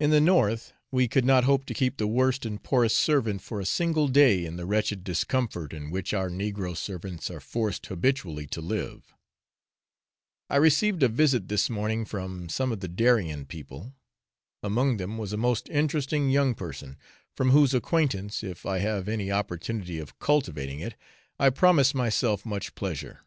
[0.00, 3.60] In the north we could not hope to keep the worst and poorest servant for
[3.60, 8.48] a single day in the wretched discomfort in which our negro servants are forced habitually
[8.48, 9.14] to live.
[10.50, 13.94] I received a visit this morning from some of the Darien people.
[14.64, 16.96] Among them was a most interesting young person,
[17.36, 20.96] from whose acquaintance, if I have any opportunity of cultivating it,
[21.38, 23.20] I promise myself much pleasure.